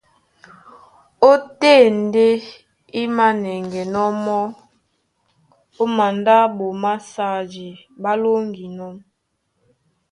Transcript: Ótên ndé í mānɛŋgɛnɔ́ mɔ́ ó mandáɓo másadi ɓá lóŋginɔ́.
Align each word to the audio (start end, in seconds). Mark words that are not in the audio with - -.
Ótên 1.29 1.83
ndé 2.05 2.25
í 2.99 3.01
mānɛŋgɛnɔ́ 3.15 4.07
mɔ́ 4.25 4.43
ó 5.81 5.85
mandáɓo 5.97 6.65
másadi 6.83 7.65
ɓá 8.01 8.11
lóŋginɔ́. 8.21 8.91